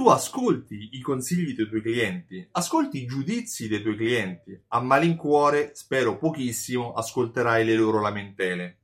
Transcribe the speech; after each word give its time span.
tu 0.00 0.08
ascolti 0.08 0.88
i 0.92 1.02
consigli 1.02 1.54
dei 1.54 1.68
tuoi 1.68 1.82
clienti, 1.82 2.48
ascolti 2.52 3.02
i 3.02 3.06
giudizi 3.06 3.68
dei 3.68 3.82
tuoi 3.82 3.96
clienti, 3.96 4.58
a 4.68 4.80
malincuore, 4.80 5.72
spero 5.74 6.16
pochissimo, 6.16 6.94
ascolterai 6.94 7.66
le 7.66 7.74
loro 7.74 8.00
lamentele. 8.00 8.78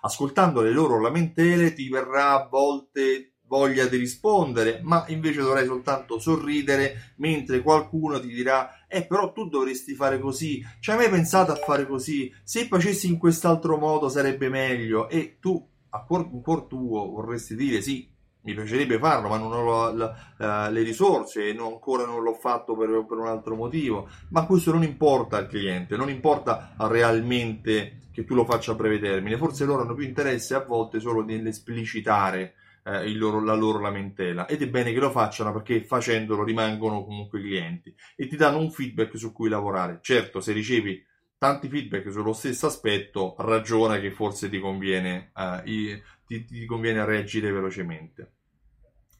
Ascoltando 0.00 0.62
le 0.62 0.70
loro 0.70 0.98
lamentele 0.98 1.74
ti 1.74 1.90
verrà 1.90 2.30
a 2.30 2.48
volte 2.48 3.34
voglia 3.42 3.84
di 3.84 3.98
rispondere, 3.98 4.80
ma 4.82 5.04
invece 5.08 5.42
dovrai 5.42 5.66
soltanto 5.66 6.18
sorridere 6.18 7.12
mentre 7.16 7.60
qualcuno 7.60 8.18
ti 8.18 8.28
dirà 8.28 8.86
eh 8.88 9.04
però 9.04 9.30
tu 9.34 9.50
dovresti 9.50 9.94
fare 9.94 10.18
così, 10.18 10.64
ci 10.80 10.90
hai 10.90 10.96
mai 10.96 11.10
pensato 11.10 11.52
a 11.52 11.56
fare 11.56 11.86
così, 11.86 12.32
se 12.44 12.64
facessi 12.64 13.08
in 13.08 13.18
quest'altro 13.18 13.76
modo 13.76 14.08
sarebbe 14.08 14.48
meglio. 14.48 15.10
E 15.10 15.36
tu 15.38 15.68
a 15.90 16.02
cuor, 16.02 16.30
in 16.32 16.40
cuor 16.40 16.62
tuo 16.64 17.10
vorresti 17.10 17.54
dire 17.54 17.82
sì, 17.82 18.10
mi 18.42 18.54
piacerebbe 18.54 18.98
farlo, 18.98 19.28
ma 19.28 19.38
non 19.38 19.52
ho 19.52 19.92
la, 19.92 20.14
la, 20.36 20.68
le 20.68 20.82
risorse 20.82 21.48
e 21.48 21.52
non, 21.52 21.72
ancora 21.72 22.04
non 22.04 22.22
l'ho 22.22 22.34
fatto 22.34 22.76
per, 22.76 23.04
per, 23.08 23.18
un 23.18 23.26
altro 23.26 23.54
motivo. 23.54 24.08
Ma 24.30 24.44
questo 24.46 24.72
non 24.72 24.82
importa 24.82 25.36
al 25.36 25.48
cliente, 25.48 25.96
non 25.96 26.10
importa 26.10 26.74
realmente 26.78 28.00
che 28.12 28.24
tu 28.24 28.34
lo 28.34 28.44
faccia 28.44 28.72
a 28.72 28.74
breve 28.74 28.98
termine. 28.98 29.36
Forse 29.36 29.64
loro 29.64 29.82
hanno 29.82 29.94
più 29.94 30.04
interesse 30.04 30.54
a 30.54 30.64
volte 30.64 31.00
solo 31.00 31.22
nell'esplicitare 31.22 32.54
eh, 32.84 33.12
loro, 33.14 33.40
la 33.42 33.54
loro 33.54 33.78
lamentela 33.78 34.46
ed 34.46 34.62
è 34.62 34.68
bene 34.68 34.92
che 34.92 34.98
lo 34.98 35.10
facciano 35.10 35.52
perché 35.52 35.84
facendolo 35.84 36.42
rimangono 36.42 37.04
comunque 37.04 37.40
clienti 37.40 37.94
e 38.16 38.26
ti 38.26 38.36
danno 38.36 38.58
un 38.58 38.70
feedback 38.70 39.16
su 39.16 39.32
cui 39.32 39.48
lavorare. 39.48 40.00
Certo, 40.02 40.40
se 40.40 40.52
ricevi 40.52 41.04
tanti 41.42 41.68
feedback 41.68 42.08
sullo 42.12 42.34
stesso 42.34 42.66
aspetto, 42.66 43.34
ragiona 43.38 43.98
che 43.98 44.12
forse 44.12 44.48
ti 44.48 44.60
conviene, 44.60 45.32
uh, 45.34 45.68
i, 45.68 46.00
ti, 46.24 46.44
ti 46.44 46.64
conviene 46.66 47.04
reagire 47.04 47.50
velocemente. 47.50 48.34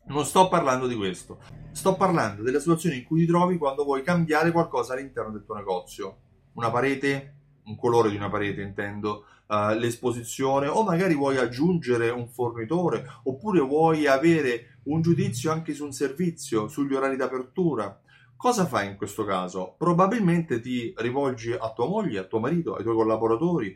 Non 0.05 0.25
sto 0.25 0.47
parlando 0.47 0.87
di 0.87 0.95
questo, 0.95 1.41
sto 1.73 1.97
parlando 1.97 2.45
della 2.45 2.61
situazione 2.61 2.95
in 2.95 3.03
cui 3.03 3.23
ti 3.23 3.27
trovi 3.27 3.59
quando 3.59 3.83
vuoi 3.83 4.05
cambiare 4.05 4.53
qualcosa 4.53 4.93
all'interno 4.93 5.33
del 5.33 5.45
tuo 5.45 5.57
negozio. 5.57 6.19
Una 6.53 6.71
parete, 6.71 7.39
un 7.65 7.75
colore 7.75 8.09
di 8.09 8.15
una 8.15 8.31
parete 8.31 8.63
intendo, 8.63 9.25
uh, 9.49 9.77
l'esposizione 9.77 10.69
o 10.69 10.85
magari 10.85 11.17
vuoi 11.17 11.39
aggiungere 11.39 12.11
un 12.11 12.29
fornitore 12.29 13.05
oppure 13.25 13.59
vuoi 13.59 14.07
avere 14.07 14.79
un 14.85 15.03
giudizio 15.03 15.51
anche 15.51 15.75
su 15.75 15.85
un 15.85 15.93
servizio, 15.93 16.69
sugli 16.69 16.95
orari 16.95 17.17
d'apertura 17.17 18.01
Cosa 18.43 18.67
fai 18.67 18.89
in 18.89 18.97
questo 18.97 19.25
caso? 19.25 19.77
Probabilmente 19.79 20.59
ti 20.61 20.93
rivolgi 20.97 21.53
a 21.53 21.73
tua 21.73 21.87
moglie, 21.87 22.19
a 22.19 22.25
tuo 22.25 22.41
marito, 22.41 22.75
ai 22.75 22.83
tuoi 22.83 22.97
collaboratori, 22.97 23.73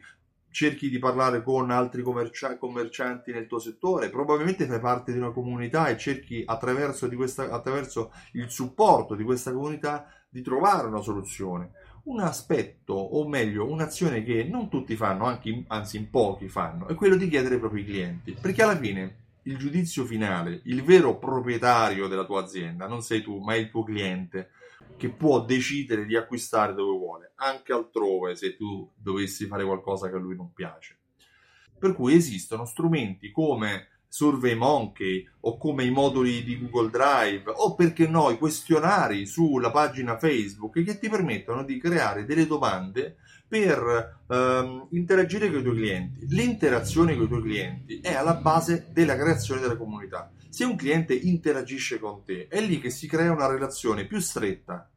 cerchi 0.51 0.91
di 0.91 0.99
parlare 0.99 1.45
con 1.45 1.71
altri 1.71 2.03
commercia- 2.03 2.59
commercianti 2.59 3.31
nel 3.31 3.47
tuo 3.47 3.61
settore, 3.61 4.11
probabilmente 4.11 4.67
fai 4.67 4.81
parte 4.81 5.13
di 5.13 5.19
una 5.19 5.31
comunità 5.31 5.87
e 5.87 5.97
cerchi 5.97 6.43
attraverso, 6.45 7.09
questa, 7.15 7.49
attraverso 7.49 8.11
il 8.33 8.51
supporto 8.51 9.15
di 9.15 9.23
questa 9.23 9.53
comunità 9.53 10.09
di 10.29 10.43
trovare 10.43 10.89
una 10.89 11.01
soluzione. 11.01 11.71
Un 12.07 12.19
aspetto, 12.19 12.93
o 12.93 13.25
meglio, 13.29 13.71
un'azione 13.71 14.25
che 14.25 14.43
non 14.43 14.69
tutti 14.69 14.97
fanno, 14.97 15.27
anche, 15.27 15.63
anzi 15.69 15.97
in 15.97 16.11
pochi 16.11 16.49
fanno, 16.49 16.89
è 16.89 16.97
quello 16.97 17.15
di 17.15 17.29
chiedere 17.29 17.55
ai 17.55 17.61
propri 17.61 17.85
clienti, 17.85 18.33
perché 18.33 18.65
alla 18.65 18.77
fine 18.77 19.26
il 19.47 19.57
giudizio 19.57 20.05
finale, 20.05 20.61
il 20.65 20.83
vero 20.83 21.19
proprietario 21.19 22.09
della 22.09 22.25
tua 22.25 22.43
azienda, 22.43 22.87
non 22.87 23.03
sei 23.03 23.23
tu, 23.23 23.39
ma 23.39 23.55
è 23.55 23.59
il 23.59 23.71
tuo 23.71 23.85
cliente 23.85 24.51
che 24.97 25.09
può 25.09 25.45
decidere 25.45 26.05
di 26.05 26.17
acquistare 26.17 26.75
dove 26.75 26.97
vuole, 26.97 27.33
anche 27.37 27.73
altrove 27.73 28.35
se 28.35 28.57
tu 28.57 28.91
dovessi 28.97 29.47
fare 29.47 29.65
qualcosa 29.65 30.09
che 30.09 30.17
a 30.17 30.19
lui 30.19 30.35
non 30.37 30.53
piace. 30.53 30.99
Per 31.79 31.95
cui 31.95 32.15
esistono 32.15 32.65
strumenti 32.65 33.31
come 33.31 33.96
SurveyMonkey 34.09 35.29
o 35.41 35.57
come 35.57 35.85
i 35.85 35.91
moduli 35.91 36.43
di 36.43 36.59
Google 36.59 36.91
Drive 36.91 37.45
o 37.55 37.75
perché 37.75 38.07
no 38.07 38.31
i 38.31 38.39
questionari 38.39 39.27
sulla 39.27 39.71
pagina 39.71 40.19
Facebook 40.19 40.83
che 40.83 40.99
ti 40.99 41.09
permettono 41.09 41.65
di 41.65 41.79
creare 41.79 42.25
delle 42.25 42.47
domande 42.47 43.17
per 43.49 44.25
ehm, 44.29 44.89
interagire 44.91 45.51
con 45.51 45.61
i 45.61 45.63
tuoi 45.63 45.77
clienti. 45.77 46.27
L'interazione 46.29 47.15
con 47.15 47.25
i 47.25 47.29
tuoi 47.29 47.43
clienti 47.43 48.01
è 48.01 48.15
alla 48.15 48.35
base 48.35 48.89
della 48.93 49.17
creazione 49.17 49.61
della 49.61 49.77
comunità. 49.77 50.33
Se 50.49 50.65
un 50.65 50.77
cliente 50.77 51.15
interagisce 51.15 51.99
con 51.99 52.25
te, 52.25 52.49
è 52.49 52.61
lì 52.61 52.81
che 52.81 52.91
si 52.91 53.07
crea 53.07 53.33
una 53.33 53.47
relazione 53.47 54.07
più 54.07 54.19
stretta. 54.19 54.91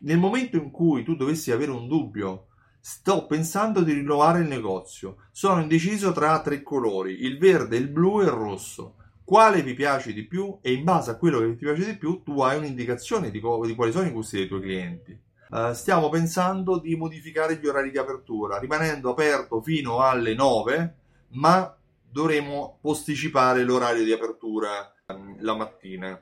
Nel 0.00 0.18
momento 0.18 0.56
in 0.56 0.70
cui 0.70 1.02
tu 1.02 1.16
dovessi 1.16 1.50
avere 1.50 1.70
un 1.72 1.88
dubbio, 1.88 2.47
sto 2.80 3.26
pensando 3.26 3.82
di 3.82 3.92
rinnovare 3.92 4.40
il 4.40 4.48
negozio, 4.48 5.16
sono 5.30 5.60
indeciso 5.60 6.12
tra 6.12 6.40
tre 6.40 6.62
colori, 6.62 7.24
il 7.24 7.38
verde, 7.38 7.76
il 7.76 7.88
blu 7.88 8.20
e 8.20 8.24
il 8.24 8.30
rosso. 8.30 8.94
Quale 9.24 9.62
vi 9.62 9.74
piace 9.74 10.14
di 10.14 10.24
più? 10.24 10.58
E 10.62 10.72
in 10.72 10.84
base 10.84 11.10
a 11.10 11.16
quello 11.16 11.40
che 11.40 11.50
ti 11.50 11.64
piace 11.64 11.84
di 11.84 11.98
più, 11.98 12.22
tu 12.22 12.40
hai 12.40 12.56
un'indicazione 12.56 13.30
di, 13.30 13.40
co- 13.40 13.66
di 13.66 13.74
quali 13.74 13.92
sono 13.92 14.06
i 14.06 14.10
gusti 14.10 14.36
dei 14.36 14.48
tuoi 14.48 14.62
clienti. 14.62 15.20
Uh, 15.50 15.72
stiamo 15.72 16.08
pensando 16.08 16.78
di 16.78 16.96
modificare 16.96 17.56
gli 17.56 17.66
orari 17.66 17.90
di 17.90 17.98
apertura, 17.98 18.58
rimanendo 18.58 19.10
aperto 19.10 19.60
fino 19.60 20.00
alle 20.00 20.34
9, 20.34 20.96
ma 21.32 21.76
dovremo 22.10 22.78
posticipare 22.80 23.64
l'orario 23.64 24.04
di 24.04 24.12
apertura 24.12 24.94
um, 25.08 25.36
la 25.40 25.54
mattina. 25.54 26.18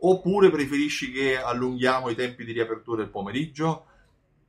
Oppure 0.00 0.50
preferisci 0.50 1.10
che 1.12 1.40
allunghiamo 1.40 2.08
i 2.08 2.14
tempi 2.14 2.44
di 2.44 2.52
riapertura 2.52 3.02
del 3.02 3.10
pomeriggio? 3.10 3.86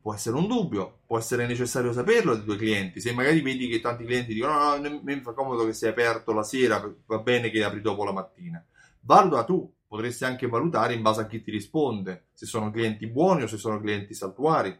Può 0.09 0.17
essere 0.17 0.37
un 0.37 0.47
dubbio, 0.47 1.01
può 1.05 1.19
essere 1.19 1.45
necessario 1.45 1.93
saperlo 1.93 2.33
dei 2.33 2.43
tuoi 2.43 2.57
clienti. 2.57 2.99
Se 2.99 3.13
magari 3.13 3.41
vedi 3.41 3.67
che 3.67 3.79
tanti 3.79 4.05
clienti 4.05 4.33
dicono 4.33 4.53
no, 4.53 4.77
no, 4.77 5.01
mi 5.03 5.21
fa 5.21 5.33
comodo 5.33 5.67
che 5.67 5.73
sia 5.73 5.91
aperto 5.91 6.33
la 6.33 6.41
sera, 6.41 6.83
va 7.05 7.19
bene 7.19 7.51
che 7.51 7.63
apri 7.63 7.79
dopo 7.79 8.03
la 8.03 8.11
mattina. 8.11 8.65
Valuta 9.01 9.43
tu, 9.43 9.71
potresti 9.87 10.23
anche 10.23 10.47
valutare 10.47 10.95
in 10.95 11.03
base 11.03 11.21
a 11.21 11.27
chi 11.27 11.43
ti 11.43 11.51
risponde, 11.51 12.29
se 12.33 12.47
sono 12.47 12.71
clienti 12.71 13.05
buoni 13.05 13.43
o 13.43 13.47
se 13.47 13.57
sono 13.57 13.79
clienti 13.79 14.15
saltuari. 14.15 14.75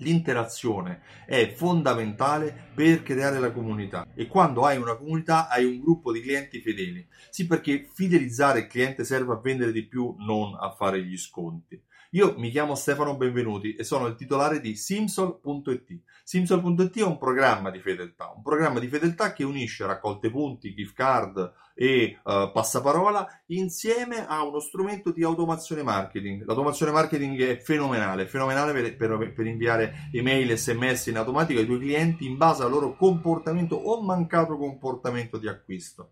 L'interazione 0.00 1.00
è 1.24 1.54
fondamentale 1.54 2.72
per 2.74 3.02
creare 3.02 3.38
la 3.38 3.52
comunità 3.52 4.06
e 4.14 4.26
quando 4.26 4.66
hai 4.66 4.76
una 4.76 4.96
comunità 4.96 5.48
hai 5.48 5.64
un 5.64 5.80
gruppo 5.80 6.12
di 6.12 6.20
clienti 6.20 6.60
fedeli. 6.60 7.08
Sì, 7.30 7.46
perché 7.46 7.88
fidelizzare 7.90 8.58
il 8.60 8.66
cliente 8.66 9.02
serve 9.02 9.32
a 9.32 9.40
vendere 9.42 9.72
di 9.72 9.86
più, 9.86 10.14
non 10.18 10.58
a 10.60 10.72
fare 10.72 11.02
gli 11.02 11.16
sconti. 11.16 11.82
Io 12.14 12.34
mi 12.38 12.50
chiamo 12.50 12.74
Stefano 12.74 13.16
Benvenuti 13.16 13.76
e 13.76 13.84
sono 13.84 14.06
il 14.08 14.16
titolare 14.16 14.60
di 14.60 14.74
Simsol.it. 14.74 16.00
Simsol.it 16.24 16.98
è 16.98 17.04
un 17.04 17.18
programma 17.18 17.70
di 17.70 17.78
fedeltà, 17.78 18.32
un 18.34 18.42
programma 18.42 18.80
di 18.80 18.88
fedeltà 18.88 19.32
che 19.32 19.44
unisce 19.44 19.86
raccolte 19.86 20.28
punti, 20.28 20.74
gift 20.74 20.94
card 20.94 21.52
e 21.72 22.18
uh, 22.24 22.50
passaparola 22.50 23.42
insieme 23.46 24.26
a 24.26 24.42
uno 24.42 24.58
strumento 24.58 25.12
di 25.12 25.22
automazione 25.22 25.84
marketing. 25.84 26.44
L'automazione 26.46 26.90
marketing 26.90 27.40
è 27.42 27.58
fenomenale, 27.58 28.26
fenomenale 28.26 28.72
per, 28.72 28.96
per, 28.96 29.32
per 29.32 29.46
inviare 29.46 30.10
email, 30.12 30.58
sms 30.58 31.06
in 31.06 31.16
automatico 31.16 31.60
ai 31.60 31.66
tuoi 31.66 31.78
clienti 31.78 32.26
in 32.26 32.36
base 32.36 32.64
al 32.64 32.70
loro 32.70 32.96
comportamento 32.96 33.76
o 33.76 34.02
mancato 34.02 34.56
comportamento 34.56 35.38
di 35.38 35.46
acquisto. 35.46 36.10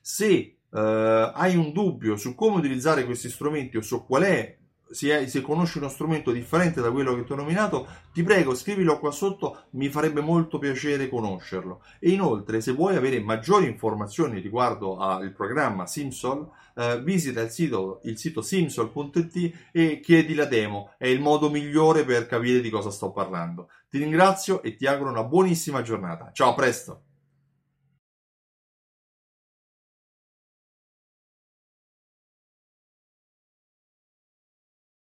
Se 0.00 0.58
uh, 0.68 0.78
hai 0.78 1.56
un 1.56 1.72
dubbio 1.72 2.14
su 2.14 2.36
come 2.36 2.58
utilizzare 2.58 3.04
questi 3.04 3.28
strumenti 3.28 3.78
o 3.78 3.80
su 3.80 4.06
qual 4.06 4.22
è 4.22 4.58
se, 4.90 5.28
se, 5.28 5.40
conosci 5.40 5.78
uno 5.78 5.88
strumento 5.88 6.30
differente 6.30 6.80
da 6.80 6.90
quello 6.90 7.14
che 7.14 7.24
ti 7.24 7.32
ho 7.32 7.36
nominato, 7.36 7.86
ti 8.12 8.22
prego 8.22 8.54
scrivilo 8.54 8.98
qua 8.98 9.10
sotto, 9.10 9.64
mi 9.70 9.88
farebbe 9.88 10.20
molto 10.20 10.58
piacere 10.58 11.08
conoscerlo. 11.08 11.82
E 11.98 12.10
inoltre, 12.10 12.60
se 12.60 12.72
vuoi 12.72 12.96
avere 12.96 13.20
maggiori 13.20 13.66
informazioni 13.66 14.40
riguardo 14.40 14.96
al 14.98 15.32
programma 15.32 15.86
Simsol, 15.86 16.48
eh, 16.74 17.00
visita 17.02 17.40
il 17.40 17.50
sito, 17.50 18.00
il 18.04 18.16
sito 18.18 18.42
simsol.it 18.42 19.68
e 19.72 20.00
chiedi 20.00 20.34
la 20.34 20.46
demo, 20.46 20.94
è 20.96 21.06
il 21.06 21.20
modo 21.20 21.50
migliore 21.50 22.04
per 22.04 22.26
capire 22.26 22.60
di 22.60 22.70
cosa 22.70 22.90
sto 22.90 23.10
parlando. 23.10 23.68
Ti 23.88 23.98
ringrazio 23.98 24.62
e 24.62 24.76
ti 24.76 24.86
auguro 24.86 25.10
una 25.10 25.24
buonissima 25.24 25.82
giornata. 25.82 26.30
Ciao, 26.32 26.50
a 26.50 26.54
presto! 26.54 27.02